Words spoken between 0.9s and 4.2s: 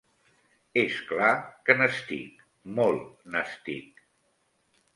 clar que n'estic. Molt n'estic.